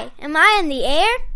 [0.00, 1.29] Hi, am I in the air?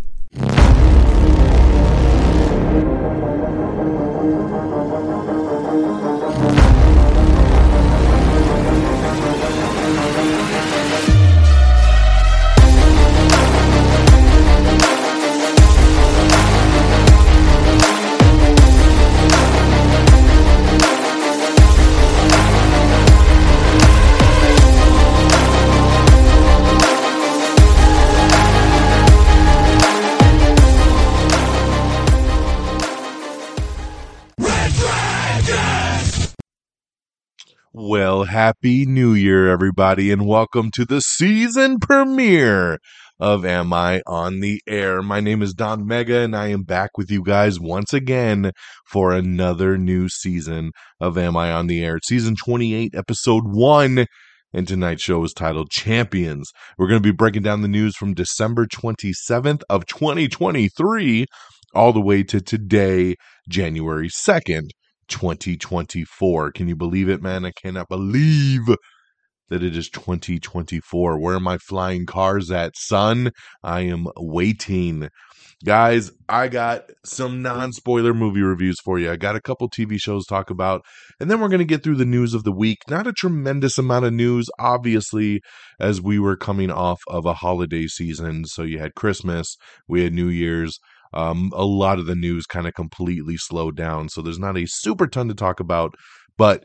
[38.45, 42.79] Happy new year, everybody, and welcome to the season premiere
[43.19, 45.01] of Am I on the Air?
[45.01, 48.53] My name is Don Mega, and I am back with you guys once again
[48.87, 51.99] for another new season of Am I on the Air?
[52.05, 54.05] Season 28, episode 1,
[54.53, 56.53] and tonight's show is titled Champions.
[56.77, 61.25] We're going to be breaking down the news from December 27th of 2023
[61.75, 63.15] all the way to today,
[63.49, 64.69] January 2nd.
[65.09, 66.53] 2024.
[66.53, 67.45] Can you believe it, man?
[67.45, 68.69] I cannot believe
[69.51, 71.19] that it is 2024.
[71.19, 73.31] Where are my flying cars at, son?
[73.63, 75.09] I am waiting.
[75.65, 79.11] Guys, I got some non spoiler movie reviews for you.
[79.11, 80.83] I got a couple TV shows to talk about,
[81.19, 82.79] and then we're going to get through the news of the week.
[82.91, 85.41] Not a tremendous amount of news, obviously,
[85.81, 88.45] as we were coming off of a holiday season.
[88.45, 89.57] So you had Christmas,
[89.89, 90.79] we had New Year's
[91.15, 94.09] um, a lot of the news kind of completely slowed down.
[94.09, 95.95] So there's not a super ton to talk about,
[96.37, 96.65] but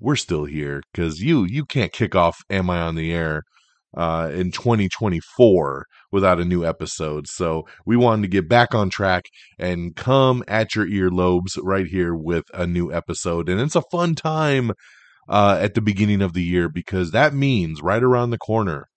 [0.00, 3.42] we're still here because you you can't kick off Am I on the Air
[3.96, 7.28] uh, in 2024 without a new episode.
[7.28, 9.24] So we wanted to get back on track
[9.58, 14.14] and come at your earlobes right here with a new episode, and it's a fun
[14.14, 14.72] time.
[15.26, 18.88] Uh, at the beginning of the year, because that means right around the corner,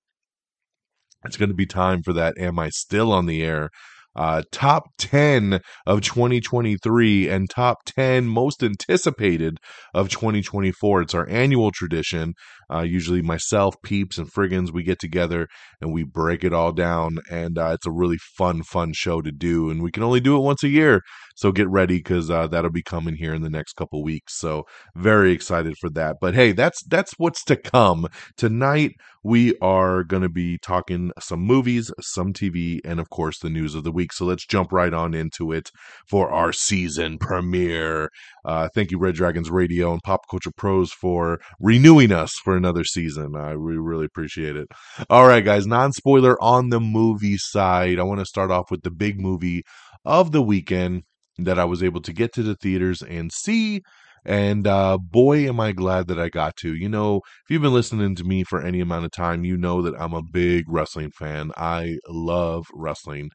[1.24, 2.38] it's going to be time for that.
[2.38, 3.70] Am I still on the air?
[4.18, 9.60] Uh, top 10 of 2023 and top 10 most anticipated
[9.94, 11.04] of 2024.
[11.04, 12.34] It's our annual tradition.
[12.70, 15.48] Uh, usually, myself, Peeps, and Friggins, we get together
[15.80, 17.18] and we break it all down.
[17.32, 19.70] And uh, it's a really fun, fun show to do.
[19.70, 21.02] And we can only do it once a year.
[21.38, 24.40] So get ready because uh, that'll be coming here in the next couple weeks.
[24.40, 24.66] So
[24.96, 26.16] very excited for that.
[26.20, 28.94] But hey, that's that's what's to come tonight.
[29.22, 33.76] We are going to be talking some movies, some TV, and of course the news
[33.76, 34.14] of the week.
[34.14, 35.70] So let's jump right on into it
[36.08, 38.10] for our season premiere.
[38.44, 42.84] Uh, thank you, Red Dragons Radio and Pop Culture Pros, for renewing us for another
[42.84, 43.36] season.
[43.36, 44.70] I we really appreciate it.
[45.08, 48.00] All right, guys, non spoiler on the movie side.
[48.00, 49.62] I want to start off with the big movie
[50.04, 51.04] of the weekend
[51.40, 53.82] that I was able to get to the theaters and see.
[54.26, 56.74] And uh, boy, am I glad that I got to.
[56.74, 59.82] You know, if you've been listening to me for any amount of time, you know
[59.84, 61.52] that I'm a big wrestling fan.
[61.56, 63.30] I love wrestling.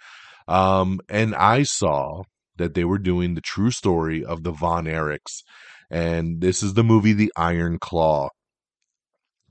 [0.49, 2.25] Um, and I saw
[2.57, 5.43] that they were doing the true story of the Von Erichs.
[5.91, 8.29] And this is the movie The Iron Claw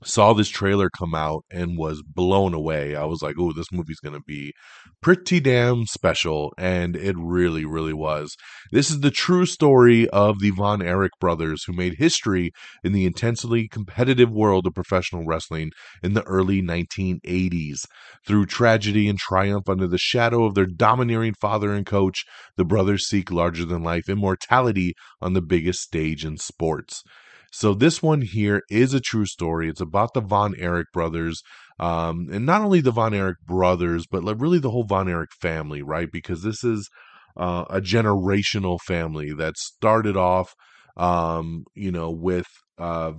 [0.04, 2.94] saw this trailer come out and was blown away.
[2.96, 4.52] I was like, oh, this movie's going to be
[5.00, 6.52] pretty damn special.
[6.58, 8.36] And it really, really was.
[8.70, 12.52] This is the true story of the Von Erich brothers who made history
[12.82, 15.70] in the intensely competitive world of professional wrestling
[16.02, 17.86] in the early 1980s.
[18.26, 22.24] Through tragedy and triumph under the shadow of their domineering father and coach,
[22.56, 27.02] the brothers seek larger than life immortality on the biggest stage in sports.
[27.52, 29.68] So this one here is a true story.
[29.68, 31.42] It's about the Von Erich brothers,
[31.78, 35.82] um, and not only the Von Erich brothers, but really the whole Von Erich family,
[35.82, 36.08] right?
[36.10, 36.88] Because this is
[37.36, 40.54] uh, a generational family that started off,
[40.96, 42.46] um, you know, with
[42.78, 43.12] uh,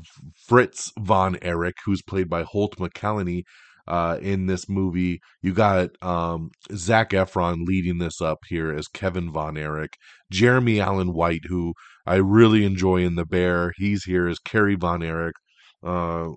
[0.47, 3.43] Fritz Von Erich, who's played by Holt McCallany.
[3.85, 9.29] Uh, in this movie, you got um, Zac Efron leading this up here as Kevin
[9.29, 9.97] Von Erich,
[10.31, 11.73] Jeremy Allen White, who
[12.05, 13.73] I really enjoy in The Bear.
[13.77, 15.35] He's here as Kerry Von Erich.
[15.81, 16.29] Uh,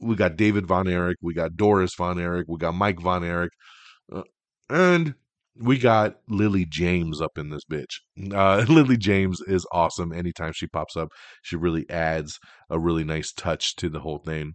[0.00, 1.18] we got David Von Erich.
[1.22, 2.46] We got Doris Von Erich.
[2.48, 3.52] We got Mike Von Erich.
[4.12, 4.22] Uh,
[4.68, 5.14] and
[5.56, 8.00] we got Lily James up in this bitch.
[8.32, 10.12] Uh, Lily James is awesome.
[10.12, 11.08] Anytime she pops up,
[11.42, 12.38] she really adds
[12.70, 14.54] a really nice touch to the whole thing.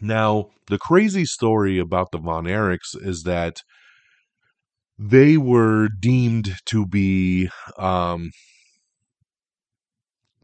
[0.00, 3.62] Now, the crazy story about the Von Erichs is that
[4.98, 8.30] they were deemed to be um,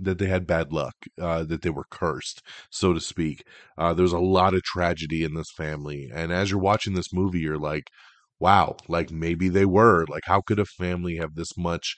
[0.05, 3.45] that they had bad luck, uh, that they were cursed, so to speak.
[3.79, 7.41] Uh, there's a lot of tragedy in this family, and as you're watching this movie,
[7.41, 7.85] you're like,
[8.41, 10.05] "Wow!" Like maybe they were.
[10.09, 11.97] Like, how could a family have this much,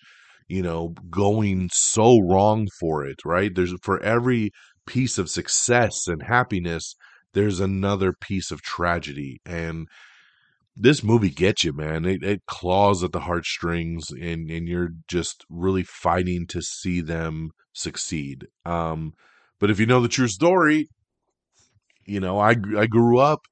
[0.48, 3.18] you know, going so wrong for it?
[3.24, 3.54] Right?
[3.54, 4.50] There's for every
[4.86, 6.94] piece of success and happiness,
[7.32, 9.88] there's another piece of tragedy, and
[10.76, 12.04] this movie gets you, man.
[12.04, 17.50] It, it claws at the heartstrings, and and you're just really fighting to see them
[17.72, 18.46] succeed.
[18.64, 19.12] Um,
[19.60, 20.88] but if you know the true story,
[22.06, 23.42] you know I I grew up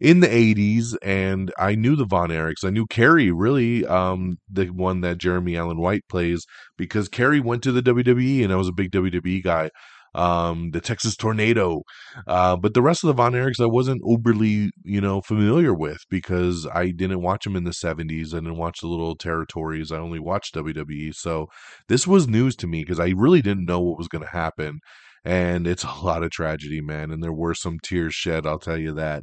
[0.00, 2.64] in the 80s and I knew the Von Erichs.
[2.64, 6.44] I knew Kerry really um the one that Jeremy Allen White plays
[6.76, 9.70] because Kerry went to the WWE and I was a big WWE guy.
[10.14, 11.82] Um the Texas Tornado.
[12.26, 15.98] Uh but the rest of the Von Erichs I wasn't overly, you know, familiar with
[16.10, 18.34] because I didn't watch them in the 70s.
[18.34, 19.92] I didn't watch the little territories.
[19.92, 21.14] I only watched WWE.
[21.14, 21.46] So
[21.88, 24.80] this was news to me because I really didn't know what was going to happen
[25.24, 27.10] and it's a lot of tragedy, man.
[27.10, 29.22] And there were some tears shed, I'll tell you that.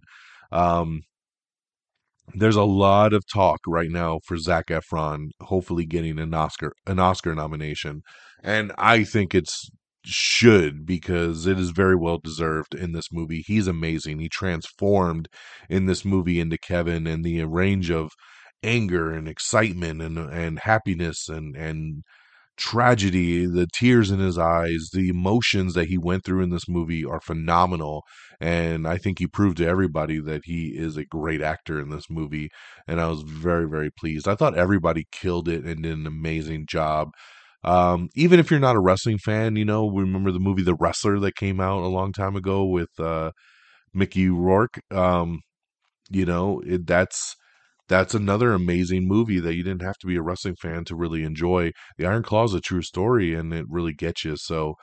[0.51, 1.01] Um,
[2.35, 6.99] there's a lot of talk right now for Zac Efron hopefully getting an Oscar an
[6.99, 8.01] Oscar nomination,
[8.43, 9.69] and I think it's
[10.09, 13.43] should because it is very well deserved in this movie.
[13.45, 14.19] He's amazing.
[14.19, 15.27] He transformed
[15.69, 18.11] in this movie into Kevin and the range of
[18.63, 22.03] anger and excitement and and happiness and and
[22.57, 27.05] tragedy, the tears in his eyes, the emotions that he went through in this movie
[27.05, 28.03] are phenomenal.
[28.41, 32.09] And I think he proved to everybody that he is a great actor in this
[32.09, 32.49] movie.
[32.87, 34.27] And I was very, very pleased.
[34.27, 37.11] I thought everybody killed it and did an amazing job.
[37.63, 41.19] Um, even if you're not a wrestling fan, you know, remember the movie The Wrestler
[41.19, 43.31] that came out a long time ago with uh,
[43.93, 44.79] Mickey Rourke.
[44.91, 45.41] Um,
[46.09, 47.35] you know, it, that's
[47.89, 51.23] that's another amazing movie that you didn't have to be a wrestling fan to really
[51.23, 51.71] enjoy.
[51.97, 54.35] The Iron Claw is a true story and it really gets you.
[54.37, 54.75] So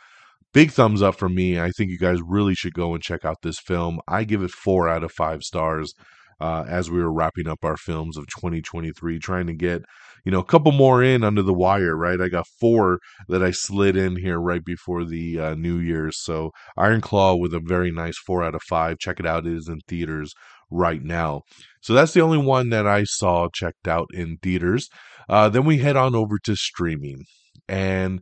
[0.52, 1.60] big thumbs up from me.
[1.60, 4.00] I think you guys really should go and check out this film.
[4.08, 5.94] I give it four out of five stars.
[6.40, 9.82] Uh, as we were wrapping up our films of 2023, trying to get,
[10.24, 12.20] you know, a couple more in under the wire, right?
[12.20, 12.98] I got four
[13.28, 16.22] that I slid in here right before the uh, New Year's.
[16.22, 18.98] So Iron Claw with a very nice four out of five.
[18.98, 19.46] Check it out.
[19.46, 20.34] It is in theaters
[20.70, 21.42] right now.
[21.80, 24.88] So that's the only one that I saw checked out in theaters.
[25.28, 27.24] Uh, then we head on over to streaming.
[27.68, 28.20] And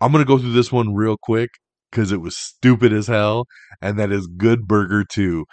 [0.00, 1.50] I'm going to go through this one real quick
[1.90, 3.46] because it was stupid as hell.
[3.82, 5.44] And that is Good Burger 2.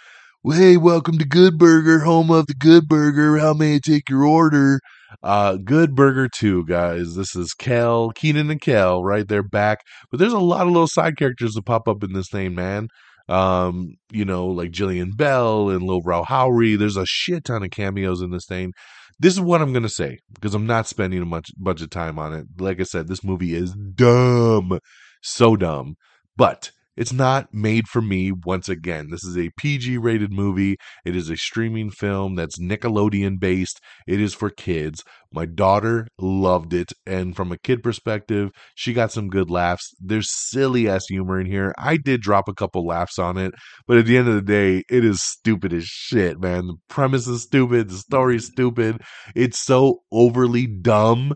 [0.45, 3.37] Hey, welcome to Good Burger, home of the Good Burger.
[3.37, 4.79] How may I take your order?
[5.21, 7.15] Uh, Good Burger 2, guys.
[7.15, 9.27] This is Kel, Keenan and Kel, right?
[9.27, 9.79] They're back.
[10.09, 12.87] But there's a lot of little side characters that pop up in this thing, man
[13.29, 16.77] um, you know, like Jillian Bell and Lil Rel Howery.
[16.77, 18.73] There's a shit ton of cameos in this thing.
[19.19, 22.19] This is what I'm gonna say because I'm not spending a much bunch of time
[22.19, 22.45] on it.
[22.59, 24.79] Like I said, this movie is dumb,
[25.21, 25.95] so dumb.
[26.35, 29.09] But it's not made for me once again.
[29.11, 30.77] This is a PG rated movie.
[31.05, 33.79] It is a streaming film that's Nickelodeon based.
[34.07, 35.03] It is for kids.
[35.31, 36.91] My daughter loved it.
[37.05, 39.93] And from a kid perspective, she got some good laughs.
[39.99, 41.73] There's silly ass humor in here.
[41.77, 43.53] I did drop a couple laughs on it,
[43.87, 46.67] but at the end of the day, it is stupid as shit, man.
[46.67, 47.89] The premise is stupid.
[47.89, 49.01] The story is stupid.
[49.35, 51.33] It's so overly dumb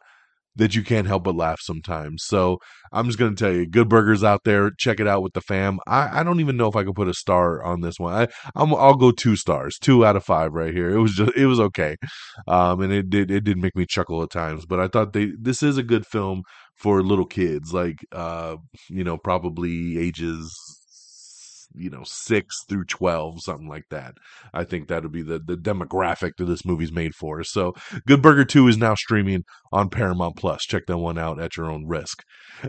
[0.56, 2.24] that you can't help but laugh sometimes.
[2.25, 2.59] So
[2.92, 4.71] I'm just gonna tell you, good burgers out there.
[4.77, 5.80] Check it out with the fam.
[5.88, 8.13] I, I don't even know if I could put a star on this one.
[8.13, 10.89] I I'm, I'll go two stars, two out of five right here.
[10.92, 11.95] It was just it was okay,
[12.48, 14.65] um, and it did it did make me chuckle at times.
[14.65, 16.44] But I thought they this is a good film
[16.75, 18.57] for little kids, like uh,
[18.89, 20.81] you know, probably ages
[21.76, 24.16] you know six through 12 something like that.
[24.54, 27.44] I think that would be the, the demographic that this movie's made for.
[27.44, 27.74] So
[28.08, 30.63] good burger 2 is now streaming on paramount plus.
[30.63, 32.24] Check that one out at your own risk.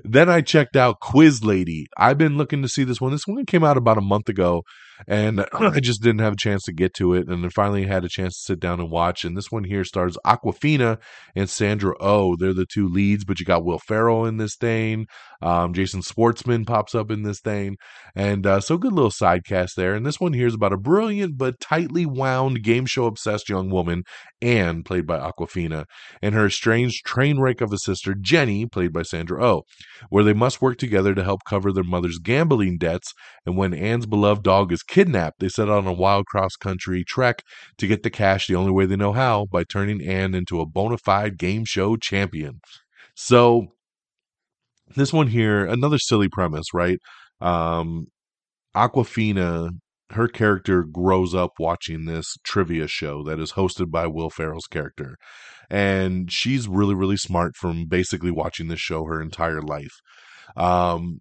[0.04, 1.86] Then i checked out quiz lady.
[1.96, 3.12] I've been looking to see this one.
[3.12, 4.62] This one came out about a month ago
[5.06, 8.04] and i just didn't have a chance to get to it and then finally had
[8.04, 10.98] a chance to sit down and watch and this one here stars Awkwafina
[11.34, 15.06] and sandra oh they're the two leads but you got will ferrell in this thing
[15.40, 17.76] um, jason schwartzman pops up in this thing
[18.14, 19.94] and uh, so good little side cast there.
[19.94, 23.70] And this one here is about a brilliant but tightly wound game show obsessed young
[23.70, 24.04] woman,
[24.40, 25.84] Anne, played by Awkwafina,
[26.20, 29.62] and her estranged train wreck of a sister, Jenny, played by Sandra Oh,
[30.10, 33.12] where they must work together to help cover their mother's gambling debts.
[33.46, 37.02] And when Anne's beloved dog is kidnapped, they set out on a wild cross country
[37.02, 37.42] trek
[37.78, 40.66] to get the cash the only way they know how by turning Anne into a
[40.66, 42.60] bona fide game show champion.
[43.16, 43.68] So,
[44.94, 46.98] this one here, another silly premise, right?
[47.40, 48.08] Um,
[48.76, 49.70] Awkwafina,
[50.10, 55.16] her character grows up watching this trivia show that is hosted by Will Ferrell's character.
[55.70, 59.94] And she's really, really smart from basically watching this show her entire life.
[60.54, 61.20] Um,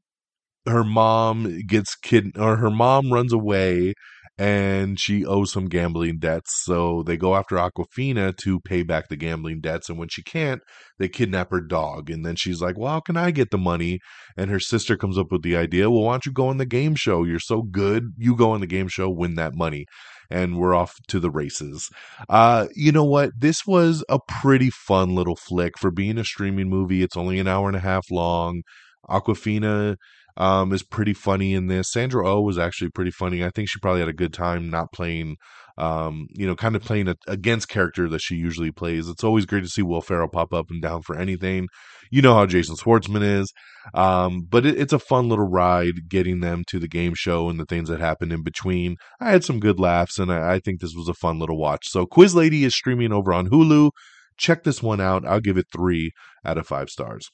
[0.68, 3.94] her mom gets kid or her mom runs away
[4.38, 6.64] and she owes some gambling debts.
[6.64, 9.90] So they go after Awkwafina to pay back the gambling debts.
[9.90, 10.62] And when she can't,
[10.98, 12.10] they kidnap her dog.
[12.10, 14.00] And then she's like, Well, how can I get the money?
[14.38, 16.66] And her sister comes up with the idea, Well, why don't you go on the
[16.66, 17.24] game show?
[17.24, 18.14] You're so good.
[18.18, 19.86] You go on the game show, win that money.
[20.30, 21.90] and we're off to the races.
[22.30, 23.32] Uh, you know what?
[23.38, 27.04] This was a pretty fun little flick for being a streaming movie.
[27.04, 28.62] It's only an hour and a half long.
[29.10, 29.98] Awkwafina
[30.38, 31.92] um, is pretty funny in this.
[31.92, 33.44] Sandra O oh was actually pretty funny.
[33.44, 35.38] I think she probably had a good time not playing,
[35.78, 39.08] um, you know, kind of playing a, against character that she usually plays.
[39.08, 41.68] It's always great to see Will Ferrell pop up and down for anything.
[42.12, 43.54] You know how Jason Schwartzman is,
[43.94, 47.60] um, but it, it's a fun little ride getting them to the game show and
[47.60, 48.98] the things that happened in between.
[49.20, 51.88] I had some good laughs, and I, I think this was a fun little watch.
[51.88, 53.92] So, Quiz Lady is streaming over on Hulu.
[54.38, 55.26] Check this one out.
[55.26, 56.12] I'll give it three
[56.44, 57.30] out of five stars.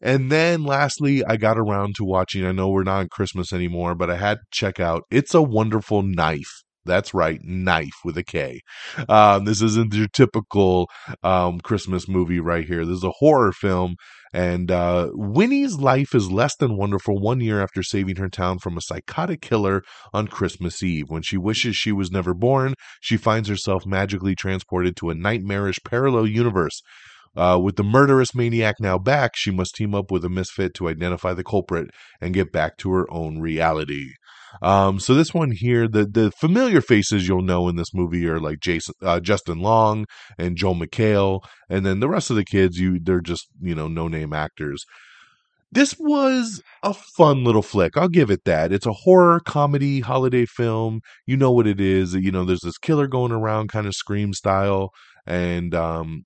[0.00, 3.94] And then lastly, I got around to watching, I know we're not on Christmas anymore,
[3.94, 6.64] but I had to check out It's a Wonderful Knife.
[6.86, 8.60] That's right, knife with a K.
[9.08, 10.88] Um, this isn't your typical
[11.22, 12.84] um, Christmas movie right here.
[12.84, 13.96] This is a horror film,
[14.34, 18.76] and uh, Winnie's life is less than wonderful one year after saving her town from
[18.76, 21.06] a psychotic killer on Christmas Eve.
[21.08, 25.78] When she wishes she was never born, she finds herself magically transported to a nightmarish
[25.84, 26.82] parallel universe
[27.36, 30.88] uh, with the murderous maniac now back, she must team up with a misfit to
[30.88, 34.10] identify the culprit and get back to her own reality.
[34.62, 38.40] Um, so this one here, the the familiar faces you'll know in this movie are
[38.40, 40.06] like Jason, uh, Justin Long,
[40.38, 43.88] and Joel McHale, and then the rest of the kids, you they're just you know
[43.88, 44.84] no name actors.
[45.72, 47.96] This was a fun little flick.
[47.96, 48.72] I'll give it that.
[48.72, 51.00] It's a horror comedy holiday film.
[51.26, 52.14] You know what it is.
[52.14, 54.90] You know, there's this killer going around, kind of scream style,
[55.26, 56.22] and um,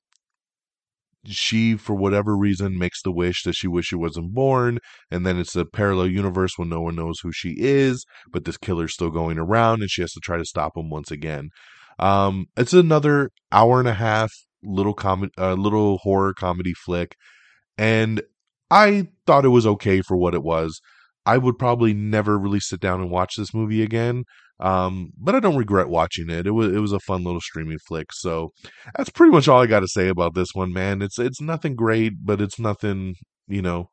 [1.27, 4.79] she, for whatever reason, makes the wish that she wish she wasn't born,
[5.11, 8.57] and then it's a parallel universe when no one knows who she is, but this
[8.57, 11.51] killer's still going around, and she has to try to stop him once again.
[11.99, 14.33] Um, it's another hour and a half
[14.63, 17.17] little com- uh, little horror comedy flick,
[17.77, 18.23] and
[18.71, 20.81] I thought it was okay for what it was.
[21.27, 24.25] I would probably never really sit down and watch this movie again.
[24.61, 26.47] Um, but I don't regret watching it.
[26.47, 28.13] It was it was a fun little streaming flick.
[28.13, 28.51] So
[28.97, 31.03] that's pretty much all I got to say about this one, man.
[31.03, 33.15] It's it's nothing great, but it's nothing
[33.47, 33.91] you know.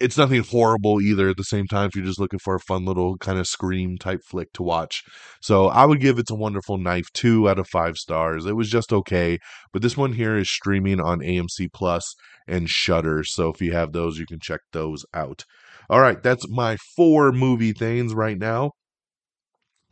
[0.00, 1.28] It's nothing horrible either.
[1.28, 3.98] At the same time, if you're just looking for a fun little kind of scream
[3.98, 5.02] type flick to watch,
[5.42, 8.46] so I would give It's a Wonderful Knife two out of five stars.
[8.46, 9.38] It was just okay,
[9.72, 12.14] but this one here is streaming on AMC Plus
[12.46, 13.24] and Shudder.
[13.24, 15.44] So if you have those, you can check those out.
[15.90, 18.70] All right, that's my four movie things right now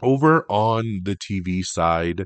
[0.02, 2.24] over on the TV side,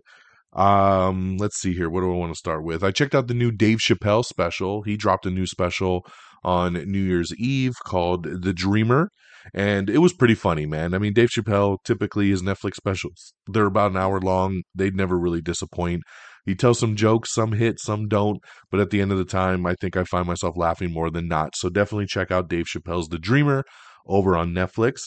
[0.53, 1.89] um, let's see here.
[1.89, 2.83] What do I want to start with?
[2.83, 4.83] I checked out the new Dave Chappelle special.
[4.83, 6.05] He dropped a new special
[6.43, 9.11] on New Year's Eve called The Dreamer.
[9.55, 10.95] And it was pretty funny, man.
[10.95, 14.63] I mean, Dave Chappelle typically his Netflix specials, they're about an hour long.
[14.75, 16.03] They'd never really disappoint.
[16.47, 18.39] He tells some jokes, some hit, some don't.
[18.71, 21.29] But at the end of the time, I think I find myself laughing more than
[21.29, 21.55] not.
[21.57, 23.65] So definitely check out Dave Chappelle's The Dreamer
[24.07, 25.03] over on Netflix.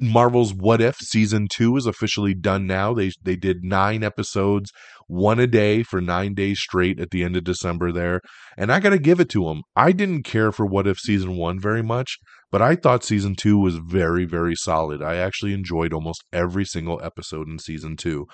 [0.00, 2.92] Marvel's What If season two is officially done now.
[2.94, 4.70] They they did nine episodes,
[5.06, 8.20] one a day for nine days straight at the end of December there,
[8.56, 9.62] and I got to give it to them.
[9.74, 12.18] I didn't care for What If season one very much,
[12.50, 15.02] but I thought season two was very very solid.
[15.02, 18.26] I actually enjoyed almost every single episode in season two.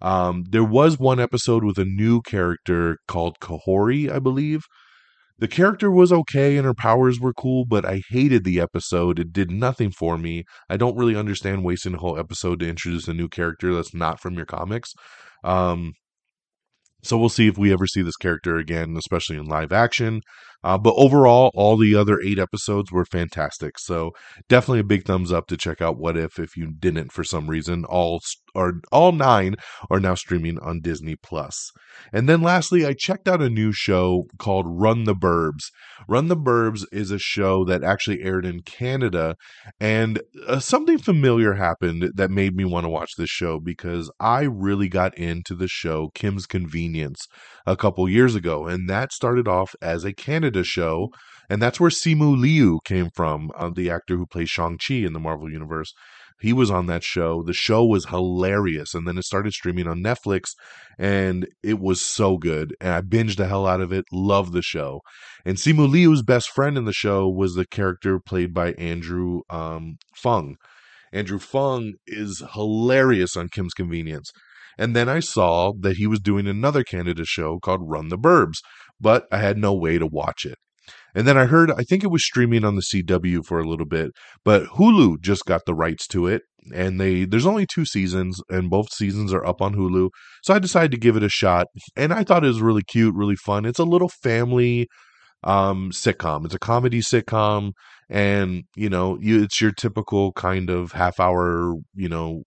[0.00, 4.62] Um, there was one episode with a new character called Kahhori, I believe
[5.38, 9.18] the character was okay and her powers were cool, but I hated the episode.
[9.18, 10.44] It did nothing for me.
[10.68, 14.20] I don't really understand wasting a whole episode to introduce a new character that's not
[14.20, 14.92] from your comics.
[15.44, 15.92] Um,
[17.02, 20.20] so we'll see if we ever see this character again, especially in live action.
[20.64, 23.78] Uh, but overall, all the other eight episodes were fantastic.
[23.78, 24.10] So
[24.48, 27.48] definitely a big thumbs up to check out What If if you didn't for some
[27.48, 27.84] reason.
[27.84, 28.20] All
[28.92, 29.56] all nine
[29.90, 31.70] are now streaming on Disney Plus.
[32.12, 35.70] And then lastly, I checked out a new show called Run the Burbs.
[36.08, 39.36] Run the Burbs is a show that actually aired in Canada,
[39.80, 44.42] and uh, something familiar happened that made me want to watch this show because I
[44.42, 47.26] really got into the show Kim's Convenience
[47.66, 51.08] a couple years ago, and that started off as a Canada show,
[51.48, 55.12] and that's where Simu Liu came from, uh, the actor who plays Shang Chi in
[55.12, 55.92] the Marvel Universe.
[56.40, 57.42] He was on that show.
[57.42, 60.50] The show was hilarious, and then it started streaming on Netflix,
[60.96, 62.76] and it was so good.
[62.80, 64.04] And I binged the hell out of it.
[64.12, 65.00] Loved the show.
[65.44, 69.96] And Simu Liu's best friend in the show was the character played by Andrew um,
[70.16, 70.54] Phung.
[71.12, 74.30] Andrew Phung is hilarious on Kim's Convenience.
[74.76, 78.58] And then I saw that he was doing another Canada show called Run the Burbs,
[79.00, 80.56] but I had no way to watch it.
[81.14, 83.86] And then I heard, I think it was streaming on the CW for a little
[83.86, 84.10] bit,
[84.44, 86.42] but Hulu just got the rights to it.
[86.74, 90.10] And they, there's only two seasons, and both seasons are up on Hulu.
[90.42, 91.66] So I decided to give it a shot.
[91.96, 93.64] And I thought it was really cute, really fun.
[93.64, 94.88] It's a little family
[95.44, 96.44] um sitcom.
[96.44, 97.72] It's a comedy sitcom
[98.10, 102.42] and you know, you it's your typical kind of half hour, you know,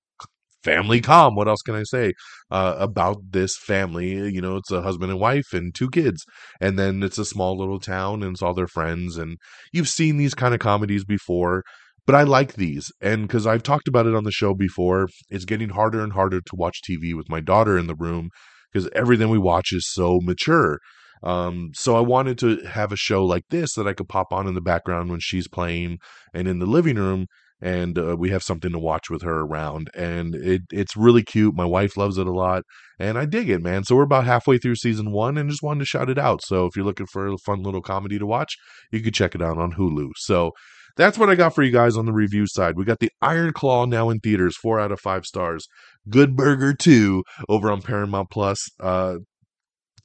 [0.64, 1.36] family com.
[1.36, 2.14] What else can I say
[2.50, 4.12] uh, about this family?
[4.30, 6.26] You know, it's a husband and wife and two kids,
[6.60, 9.18] and then it's a small little town and it's all their friends.
[9.18, 9.38] And
[9.72, 11.64] you've seen these kind of comedies before,
[12.06, 12.92] but I like these.
[13.02, 16.42] And because I've talked about it on the show before, it's getting harder and harder
[16.42, 18.30] to watch TV with my daughter in the room
[18.72, 20.80] because everything we watch is so mature.
[21.24, 24.48] Um, so I wanted to have a show like this that I could pop on
[24.48, 26.00] in the background when she's playing
[26.34, 27.28] and in the living room
[27.62, 31.56] and uh, we have something to watch with her around and it it's really cute
[31.56, 32.64] my wife loves it a lot
[33.00, 35.80] and i dig it man so we're about halfway through season one and just wanted
[35.80, 38.58] to shout it out so if you're looking for a fun little comedy to watch
[38.92, 40.52] you could check it out on hulu so
[40.98, 43.54] that's what i got for you guys on the review side we got the iron
[43.54, 45.68] claw now in theaters four out of five stars
[46.10, 49.16] good burger 2 over on paramount plus uh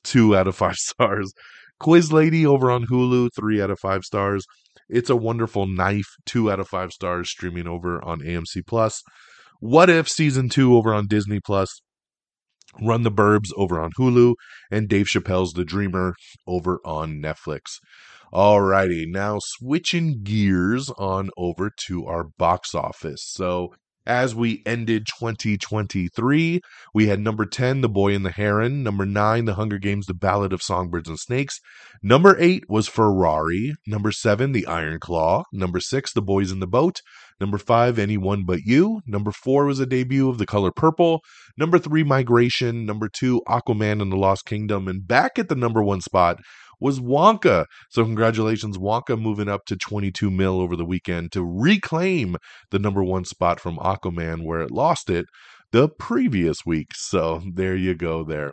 [0.04, 1.32] two out of five stars
[1.80, 4.46] quiz lady over on hulu three out of five stars
[4.88, 9.02] it's a Wonderful Knife, two out of five stars, streaming over on AMC Plus.
[9.60, 11.80] What If season two over on Disney Plus.
[12.82, 14.34] Run the Burbs over on Hulu,
[14.70, 16.14] and Dave Chappelle's The Dreamer
[16.46, 17.78] over on Netflix.
[18.34, 23.22] Alrighty, now switching gears on over to our box office.
[23.24, 23.72] So
[24.06, 26.60] as we ended 2023,
[26.94, 28.82] we had number 10, The Boy and the Heron.
[28.82, 31.60] Number 9, The Hunger Games, The Ballad of Songbirds and Snakes.
[32.02, 33.74] Number 8 was Ferrari.
[33.86, 35.44] Number 7, The Iron Claw.
[35.52, 37.00] Number 6, The Boys in the Boat.
[37.40, 39.00] Number 5, Anyone But You.
[39.06, 41.20] Number 4 was a debut of The Color Purple.
[41.58, 42.86] Number 3, Migration.
[42.86, 44.88] Number 2, Aquaman and the Lost Kingdom.
[44.88, 46.38] And back at the number 1 spot
[46.80, 47.66] was Wonka.
[47.90, 52.36] So congratulations, Wonka moving up to 22 mil over the weekend to reclaim
[52.70, 55.26] the number one spot from Aquaman where it lost it
[55.72, 56.88] the previous week.
[56.94, 58.52] So there you go there.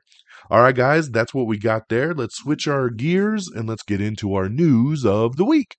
[0.49, 2.13] All right, guys, that's what we got there.
[2.13, 5.75] Let's switch our gears and let's get into our news of the week.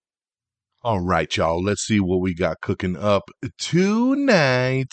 [0.84, 1.62] All right, y'all.
[1.64, 4.92] Let's see what we got cooking up tonight.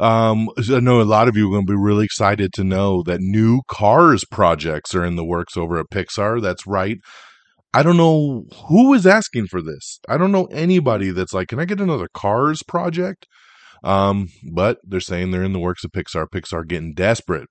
[0.00, 3.04] Um, I know a lot of you are going to be really excited to know
[3.04, 6.42] that new Cars projects are in the works over at Pixar.
[6.42, 6.98] That's right.
[7.72, 10.00] I don't know who is asking for this.
[10.08, 13.28] I don't know anybody that's like, can I get another Cars project?
[13.84, 16.26] Um, but they're saying they're in the works of Pixar.
[16.34, 17.46] Pixar getting desperate.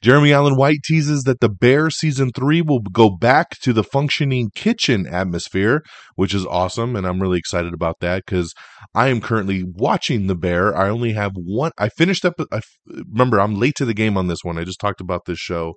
[0.00, 4.50] Jeremy Allen White teases that The Bear season three will go back to the functioning
[4.54, 5.82] kitchen atmosphere,
[6.16, 6.96] which is awesome.
[6.96, 8.52] And I'm really excited about that because
[8.94, 10.76] I am currently watching The Bear.
[10.76, 11.72] I only have one.
[11.78, 12.34] I finished up.
[12.50, 14.58] I, remember, I'm late to the game on this one.
[14.58, 15.74] I just talked about this show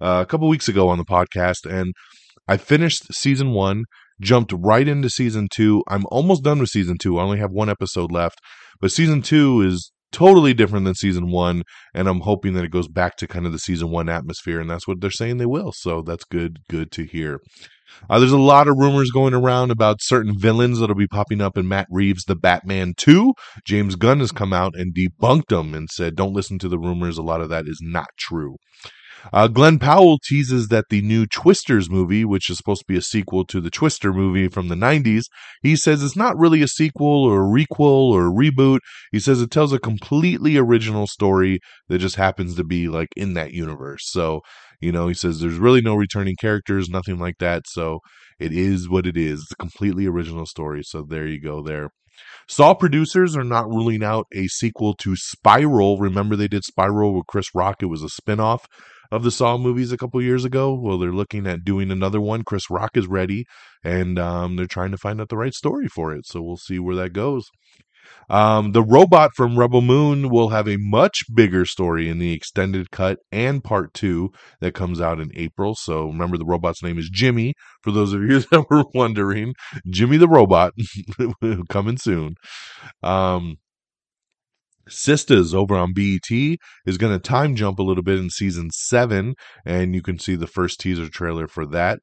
[0.00, 1.92] uh, a couple weeks ago on the podcast, and
[2.48, 3.84] I finished season one,
[4.20, 5.82] jumped right into season two.
[5.88, 7.18] I'm almost done with season two.
[7.18, 8.38] I only have one episode left,
[8.80, 11.62] but season two is totally different than season one
[11.94, 14.70] and i'm hoping that it goes back to kind of the season one atmosphere and
[14.70, 17.38] that's what they're saying they will so that's good good to hear
[18.08, 21.58] uh, there's a lot of rumors going around about certain villains that'll be popping up
[21.58, 23.34] in Matt Reeves' The Batman 2.
[23.64, 27.18] James Gunn has come out and debunked them and said, don't listen to the rumors.
[27.18, 28.56] A lot of that is not true.
[29.32, 33.02] Uh, Glen Powell teases that the new Twisters movie, which is supposed to be a
[33.02, 35.24] sequel to the Twister movie from the 90s,
[35.62, 38.78] he says it's not really a sequel or a requel or a reboot.
[39.12, 43.34] He says it tells a completely original story that just happens to be like in
[43.34, 44.10] that universe.
[44.10, 44.40] So,
[44.80, 47.64] you know, he says there's really no returning characters, nothing like that.
[47.66, 48.00] So
[48.38, 49.42] it is what it is.
[49.42, 50.82] It's a completely original story.
[50.82, 51.90] So there you go there.
[52.48, 55.98] Saw producers are not ruling out a sequel to Spiral.
[55.98, 57.76] Remember they did Spiral with Chris Rock?
[57.82, 58.60] It was a spinoff
[59.10, 60.74] of the Saw movies a couple years ago.
[60.74, 62.42] Well, they're looking at doing another one.
[62.44, 63.46] Chris Rock is ready,
[63.84, 66.26] and um, they're trying to find out the right story for it.
[66.26, 67.50] So we'll see where that goes.
[68.28, 72.90] Um, the robot from Rebel Moon will have a much bigger story in the extended
[72.90, 75.74] cut and part two that comes out in April.
[75.74, 77.54] So remember, the robot's name is Jimmy.
[77.82, 79.54] For those of you that were wondering,
[79.88, 80.72] Jimmy the robot
[81.68, 82.36] coming soon.
[83.02, 83.56] Um,
[84.90, 86.30] Sisters over on BET
[86.86, 90.34] is going to time jump a little bit in season seven, and you can see
[90.34, 92.00] the first teaser trailer for that.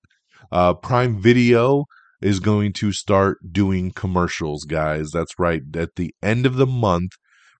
[0.51, 1.85] Uh, Prime Video
[2.21, 5.11] is going to start doing commercials, guys.
[5.11, 5.61] That's right.
[5.75, 7.11] At the end of the month,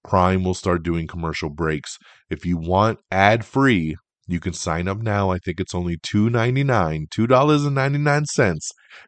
[0.04, 1.98] Prime will start doing commercial breaks.
[2.30, 3.96] If you want ad free,
[4.28, 5.32] you can sign up now.
[5.32, 8.60] I think it's only $2.99, $2.99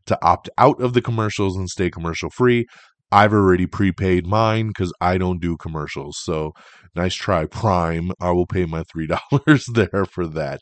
[0.05, 2.65] to opt out of the commercials and stay commercial free.
[3.12, 6.17] I've already prepaid mine because I don't do commercials.
[6.22, 6.54] So
[6.95, 8.12] nice try, Prime.
[8.19, 10.62] I will pay my three dollars there for that.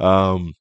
[0.00, 0.52] Um,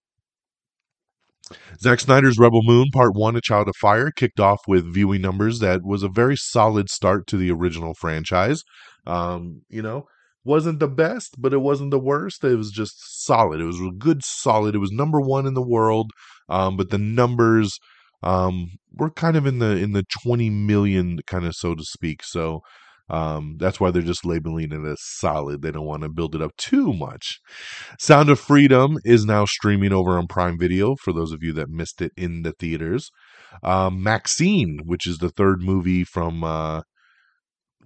[1.79, 5.59] Zack Snyder's Rebel Moon Part 1 A Child of Fire kicked off with viewing numbers
[5.59, 8.63] that was a very solid start to the original franchise.
[9.05, 10.07] Um, you know,
[10.43, 12.43] wasn't the best, but it wasn't the worst.
[12.43, 13.61] It was just solid.
[13.61, 14.75] It was good solid.
[14.75, 16.11] It was number 1 in the world.
[16.49, 17.77] Um, but the numbers
[18.25, 22.23] um, we're kind of in the in the 20 million kind of so to speak.
[22.23, 22.61] So
[23.09, 25.61] Um, that's why they're just labeling it as solid.
[25.61, 27.39] They don't want to build it up too much.
[27.99, 31.69] Sound of Freedom is now streaming over on Prime Video for those of you that
[31.69, 33.11] missed it in the theaters.
[33.63, 36.81] Um, MaXXXine, which is the third movie from uh,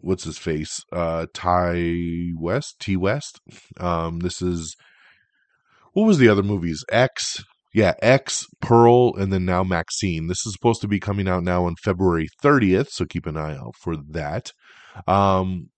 [0.01, 3.39] what's his face, uh, Ti West, T West.
[3.79, 4.75] Um, this is
[5.93, 6.83] what was the other movies?
[6.91, 10.27] X, yeah, X, Pearl, and then now MaXXXine.
[10.27, 13.55] This is supposed to be coming out now on February 30th, so keep an eye
[13.55, 14.51] out for that.
[15.07, 15.69] Um,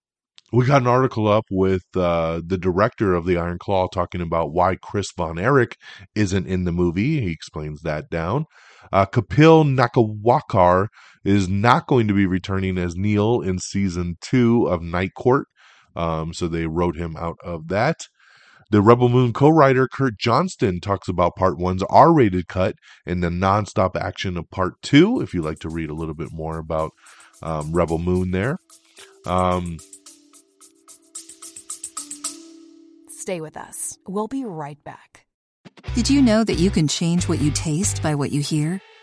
[0.53, 4.51] we got an article up with uh, the director of the Iron Claw talking about
[4.51, 5.75] why Chris Von Erich
[6.15, 7.21] isn't in the movie.
[7.21, 8.45] He explains that down.
[8.91, 10.87] Uh, Kapil Talwalkar
[11.23, 15.47] is not going to be returning as Neil in season two of Night Court.
[15.95, 18.07] Um, so they wrote him out of that.
[18.71, 23.21] The Rebel Moon co writer Kurt Johnstad talks about part one's R rated cut and
[23.21, 26.57] the nonstop action of part two, if you'd like to read a little bit more
[26.57, 26.91] about
[27.43, 28.59] um, Rebel Moon there.
[29.25, 29.77] Um,
[33.09, 33.97] Stay with us.
[34.07, 35.25] We'll be right back.
[35.93, 38.81] Did you know that you can change what you taste by what you hear?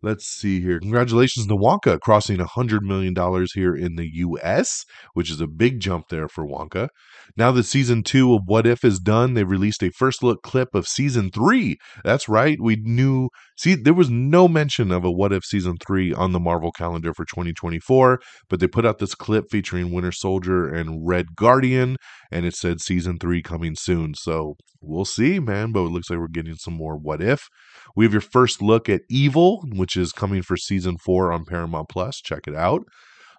[0.00, 0.78] Let's see here.
[0.78, 3.14] Congratulations to Wonka crossing $100 million
[3.52, 4.84] here in the US,
[5.14, 6.88] which is a big jump there for Wonka.
[7.36, 10.72] Now that season two of What If is done, they released a first look clip
[10.72, 11.78] of season three.
[12.04, 12.58] That's right.
[12.60, 16.40] We knew, see, there was no mention of a What If season three on the
[16.40, 21.36] Marvel calendar for 2024, but they put out this clip featuring Winter Soldier and Red
[21.36, 21.96] Guardian,
[22.30, 24.14] and it said season three coming soon.
[24.14, 27.48] So we'll see, man, but it looks like we're getting some more What If.
[27.96, 31.88] We have your first look at Evil, which is coming for season four on Paramount
[31.88, 32.20] Plus.
[32.20, 32.82] Check it out.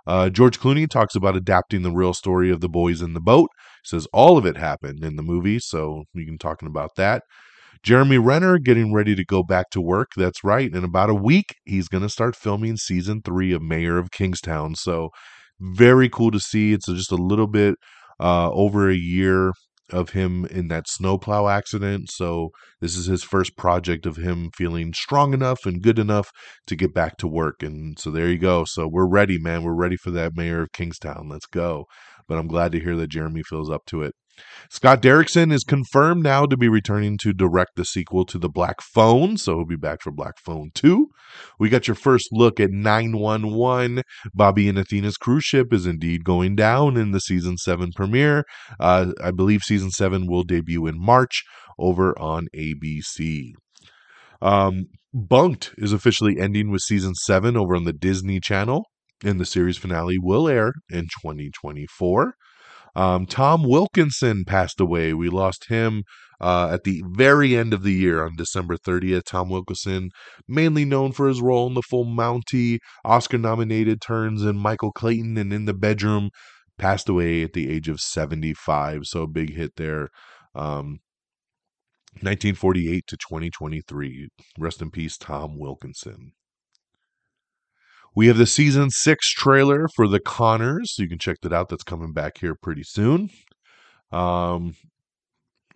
[0.08, 3.50] Uh, George Clooney talks about adapting the real story of the boys in the boat.
[3.84, 7.24] He Says all of it happened in the movie, so you can talking about that.
[7.84, 10.10] Jeremy Renner getting ready to go back to work.
[10.16, 10.74] That's right.
[10.74, 14.76] In about a week, he's going to start filming season three of Mayor of Kingstown.
[14.76, 15.10] So
[15.60, 16.74] very cool to see.
[16.74, 17.76] It's just a little bit
[18.20, 19.54] uh, over a year
[19.92, 22.12] of him in that snowplow accident.
[22.12, 26.30] So this is his first project of him feeling strong enough and good enough
[26.68, 27.64] to get back to work.
[27.64, 28.66] And so there you go.
[28.66, 29.64] So we're ready, man.
[29.64, 31.30] We're ready for that mayor of Kingstown.
[31.30, 31.86] Let's go.
[32.28, 34.14] But I'm glad to hear that Jeremy feels up to it.
[34.70, 38.82] Scott Derrickson is confirmed now to be returning to direct the sequel to The Black
[38.82, 41.08] Phone, so he'll be back for Black Phone 2.
[41.60, 44.04] We got your first look at 911.
[44.34, 48.44] Bobby and Athena's cruise ship is indeed going down in the season 7 premiere.
[48.80, 51.44] Uh, I believe season 7 will debut in March
[51.80, 53.54] over on ABC.
[54.42, 58.86] Um, Bunked is officially ending with season 7 over on the Disney Channel,
[59.24, 62.34] and the series finale will air in 2024.
[62.96, 65.14] Um, Tom Wilkinson passed away.
[65.14, 66.04] We lost him
[66.42, 69.24] uh, at the very end of the year on December 30th.
[69.26, 70.10] Tom Wilkinson,
[70.48, 75.38] mainly known for his role in the Full Monty, Oscar nominated turns in Michael Clayton
[75.38, 76.30] and In the Bedroom,
[76.78, 79.02] passed away at the age of 75.
[79.04, 80.10] So big hit there.
[80.56, 81.00] Um,
[82.22, 84.30] 1948 to 2023.
[84.58, 86.32] Rest in peace, Tom Wilkinson.
[88.20, 90.92] We have the season six trailer for The Conners.
[90.94, 91.70] So you can check that out.
[91.70, 93.30] That's coming back here pretty soon.
[94.12, 94.76] Um,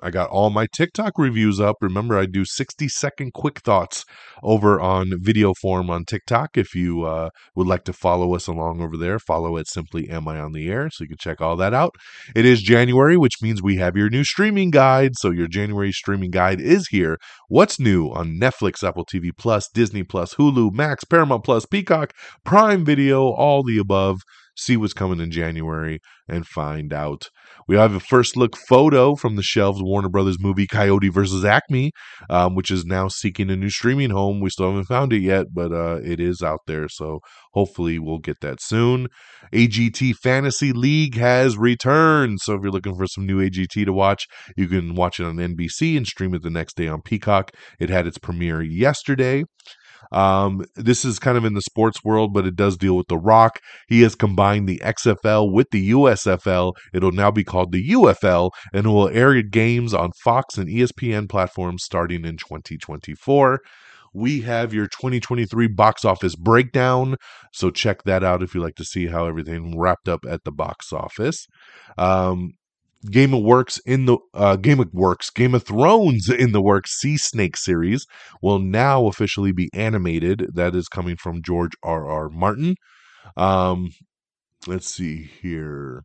[0.04, 1.78] I got all my TikTok reviews up.
[1.80, 4.04] Remember, I do 60 second quick thoughts
[4.44, 6.58] over on video form on TikTok.
[6.58, 10.28] If you uh, would like to follow us along over there, follow it simply Am
[10.28, 10.89] I on the Air?
[10.92, 11.96] So you can check all that out.
[12.36, 15.13] It is January, which means we have your new streaming guide.
[15.16, 17.18] So your January streaming guide is here.
[17.48, 22.12] What's new on Netflix, Apple TV Plus, Disney Plus, Hulu, Max, Paramount Plus, Peacock,
[22.44, 24.20] Prime Video, all the above
[24.56, 27.30] see what's coming in January, and find out.
[27.68, 31.92] We have a first look photo from the shelves Warner Brothers movie Coyote versus Acme,
[32.30, 34.39] um, which is now seeking a new streaming home.
[34.39, 36.88] We still haven't found it yet, but uh, it is out there.
[36.89, 37.20] So
[37.54, 39.08] hopefully we'll get that soon.
[39.54, 42.39] AGT Fantasy League has returned.
[42.42, 45.36] So if you're looking for some new AGT to watch, you can watch it on
[45.36, 47.52] NBC and stream it the next day on Peacock.
[47.80, 49.44] It had its premiere yesterday.
[50.12, 53.18] Um, this is kind of in the sports world, but it does deal with The
[53.18, 53.60] Rock.
[53.88, 56.74] He has combined the XFL with the USFL.
[56.94, 61.30] It'll now be called the UFL, and it will air games on Fox and ESPN
[61.30, 63.60] platforms starting in 2024.
[64.16, 67.16] we have your 2023 box office breakdown.
[67.52, 70.52] So check that out if you like to see how everything wrapped up at the
[70.52, 71.48] box office.
[71.98, 72.52] Um,
[73.12, 77.00] Game of Works in the uh, Game of Works, Game of Thrones in the Works
[77.00, 78.06] Sea Snake series
[78.42, 80.48] will now officially be animated.
[80.54, 82.10] That is coming from George R.
[82.10, 82.30] R.
[82.30, 82.76] Martin.
[83.36, 83.89] Um,
[84.68, 86.04] let's see here.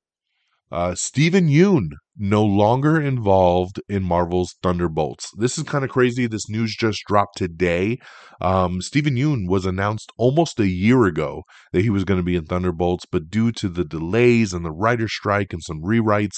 [0.71, 5.31] Uh, Steven Yeun no longer involved in Marvel's Thunderbolts.
[5.39, 6.27] This is kind of crazy.
[6.27, 7.99] This news just dropped today.
[8.41, 12.37] Um, Steven Yeun was announced almost a year ago that he was going to be
[12.37, 16.37] in Thunderbolts, but due to the delays and the writer strike and some rewrites,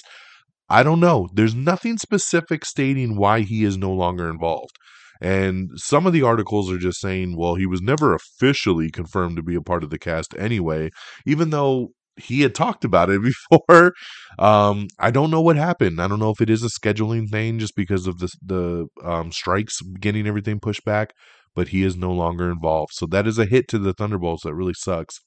[0.71, 1.29] I don't know.
[1.35, 4.77] There's nothing specific stating why he is no longer involved.
[5.21, 9.43] And some of the articles are just saying, well, he was never officially confirmed to
[9.43, 10.91] be a part of the cast anyway,
[11.27, 13.93] even though he had talked about it before.
[14.39, 16.01] Um, I don't know what happened.
[16.01, 19.33] I don't know if it is a scheduling thing just because of the the um,
[19.33, 21.13] strikes getting everything pushed back,
[21.55, 22.93] but he is no longer involved.
[22.95, 24.45] So that is a hit to the Thunderbolts.
[24.45, 25.21] That really sucks.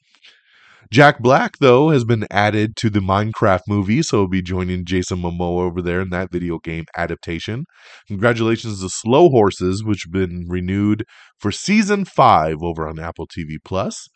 [0.91, 5.19] Jack Black, though, has been added to the Minecraft movie, so he'll be joining Jason
[5.19, 7.65] Momoa over there in that video game adaptation.
[8.07, 11.05] Congratulations to Slow Horses, which have been renewed
[11.39, 14.07] for season five over on Apple TV Plus.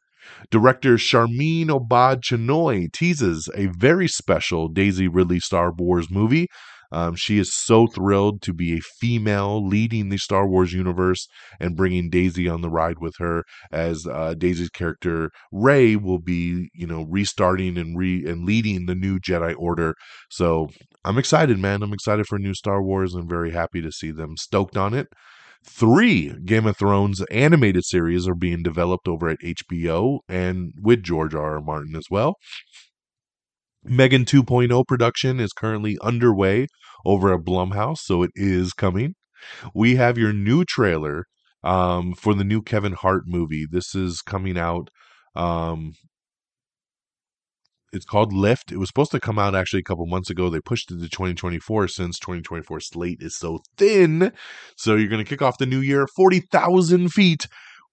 [0.52, 6.48] Director Sharmeen Obaid-Chinoy teases a very special Daisy Ridley Star Wars movie.
[6.92, 11.28] Um, she is so thrilled to be a female leading the Star Wars universe
[11.60, 16.70] and bringing Daisy on the ride with her, as uh, Daisy's character Rey will be,
[16.74, 19.96] you know, restarting and re and leading the new Jedi Order.
[20.30, 20.70] So
[21.04, 21.84] I'm excited, man.
[21.84, 25.08] I'm excited for new Star Wars and very happy to see them stoked on it.
[25.66, 31.36] Three Game of Thrones animated series are being developed over at HBO and with George
[31.36, 31.56] R.
[31.56, 31.62] R.
[31.62, 32.36] Martin as well.
[33.90, 36.68] Megan 2.0 production is currently underway
[37.06, 39.16] over at Blumhouse, so it is coming.
[39.74, 41.26] We have your new trailer
[41.64, 43.66] um, for the new Kevin Hart movie.
[43.70, 44.90] This is coming out
[45.36, 45.94] um,
[47.94, 48.72] it's called Lift.
[48.72, 50.50] It was supposed to come out actually a couple months ago.
[50.50, 54.34] They pushed it to 2024 since 2024 slate is so thin.
[54.76, 57.48] So you're going to kick off the new year 40,000 feet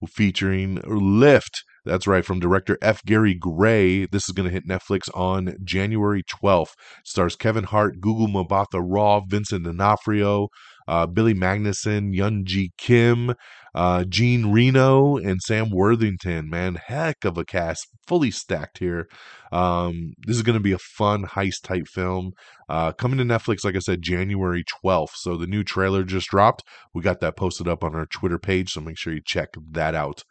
[0.07, 1.63] featuring Lift.
[1.85, 3.03] That's right, from director F.
[3.05, 4.07] Gary Gray.
[4.07, 6.73] This is going to hit Netflix on January 12th.
[7.03, 10.49] Stars Kevin Hart, Gugu Mbatha Raw, Vincent D'Onofrio,
[10.87, 13.35] uh, Billy Magnussen, Yoon-ji Kim,
[13.75, 16.49] uh, Jean Reno, and Sam Worthington.
[16.49, 19.07] Man, heck of a cast, fully stacked here.
[19.51, 22.31] Um, this is going to be a fun heist type film.
[22.67, 25.15] Uh, coming to Netflix, like I said, January 12th.
[25.15, 26.63] So the new trailer just dropped.
[26.93, 29.93] We got that posted up on our Twitter page, so make sure you check that
[29.93, 30.23] out.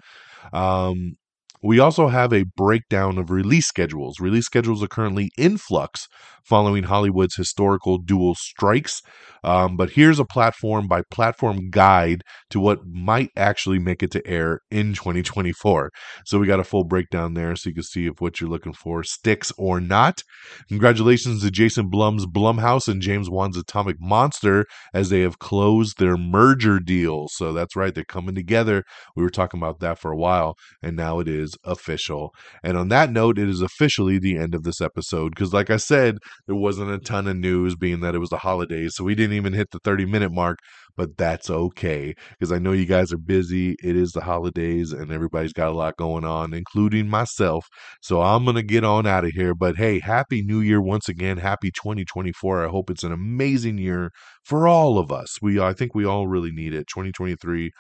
[0.52, 1.16] Um,
[1.64, 4.20] we also have a breakdown of release schedules.
[4.20, 6.08] Release schedules are currently in flux
[6.44, 9.00] following Hollywood's historical dual strikes.
[9.44, 14.26] Um, but here's a platform by platform guide to what might actually make it to
[14.26, 15.90] air in 2024.
[16.24, 18.72] So we got a full breakdown there so you can see if what you're looking
[18.72, 20.22] for sticks or not.
[20.68, 26.16] Congratulations to Jason Blum's Blumhouse and James Wan's Atomic Monster as they have closed their
[26.16, 27.28] merger deal.
[27.28, 28.84] So that's right, they're coming together.
[29.14, 32.30] We were talking about that for a while, and now it is official.
[32.62, 35.76] And on that note, it is officially the end of this episode because, like I
[35.76, 38.94] said, there wasn't a ton of news being that it was the holidays.
[38.94, 40.58] So we didn't even hit the 30 minute mark,
[40.96, 43.76] but that's okay because I know you guys are busy.
[43.82, 47.66] It is the holidays and everybody's got a lot going on, including myself.
[48.02, 49.54] So I'm going to get on out of here.
[49.54, 51.38] But hey, Happy New Year once again.
[51.38, 52.64] Happy 2024.
[52.64, 54.10] I hope it's an amazing year
[54.44, 55.40] for all of us.
[55.42, 56.86] We, I think we all really need it.
[56.88, 57.70] 2023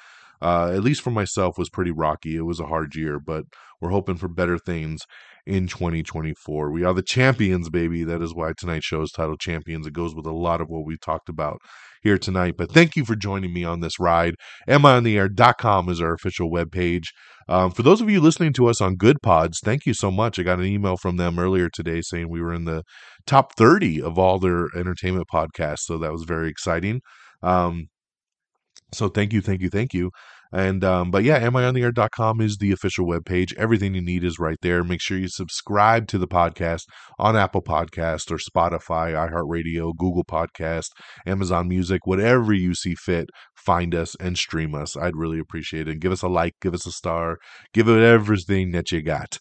[0.42, 2.36] uh, at least for myself, was pretty rocky.
[2.36, 3.44] It was a hard year, but
[3.80, 5.06] we're hoping for better things
[5.46, 6.70] in 2024.
[6.70, 8.04] We are the champions, baby.
[8.04, 9.86] That is why tonight's show is titled Champions.
[9.86, 11.58] It goes with a lot of what we talked about
[12.02, 12.54] here tonight.
[12.56, 14.34] But thank you for joining me on this ride.
[14.68, 17.06] AmIOnTheAir.com is our official webpage.
[17.48, 20.38] Um, for those of you listening to us on Goodpods, thank you so much.
[20.38, 22.82] I got an email from them earlier today saying we were in the
[23.26, 25.80] top 30 of all their entertainment podcasts.
[25.80, 27.00] So that was very exciting.
[27.42, 27.88] Um,
[28.92, 30.10] so thank you, thank you, thank you.
[30.54, 33.52] And um, but yeah, amiontheair.com is the official webpage.
[33.56, 34.84] Everything you need is right there.
[34.84, 36.84] Make sure you subscribe to the podcast
[37.18, 40.90] on Apple Podcast or Spotify, iHeartRadio, Google Podcast,
[41.26, 43.26] Amazon Music, whatever you see fit.
[43.64, 44.96] Find us and stream us.
[44.96, 45.92] I'd really appreciate it.
[45.92, 47.38] And give us a like, give us a star,
[47.72, 49.38] give it everything that you got.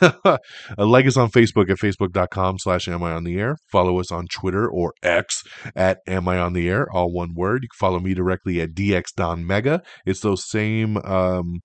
[0.76, 3.56] like us on Facebook at facebook.com slash am I on the air.
[3.70, 5.42] Follow us on Twitter or X
[5.74, 7.62] at am I on the air, all one word.
[7.62, 9.80] You can follow me directly at dxdonmega.
[10.04, 11.60] It's those same um,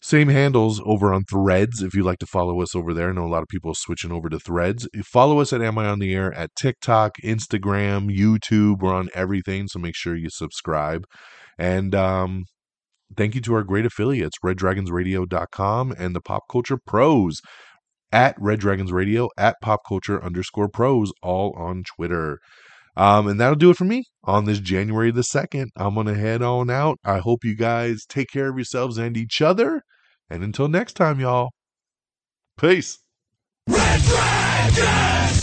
[0.00, 3.10] same handles over on Threads if you'd like to follow us over there.
[3.10, 4.88] I know a lot of people switching over to Threads.
[5.04, 8.80] Follow us at Am I on the Air at TikTok, Instagram, YouTube.
[8.80, 11.04] We're on everything, so make sure you subscribe.
[11.58, 12.44] And um,
[13.16, 17.40] thank you to our great affiliates, reddragonsradio.com and the Pop Culture Pros
[18.12, 22.38] at Red Dragons Radio, at Pop Culture underscore pros, all on Twitter.
[22.96, 25.66] Um, and that'll do it for me on this January the 2nd.
[25.76, 26.98] I'm going to head on out.
[27.04, 29.82] I hope you guys take care of yourselves and each other.
[30.30, 31.50] And until next time, y'all,
[32.58, 32.98] peace.
[33.66, 35.37] Red Dragon!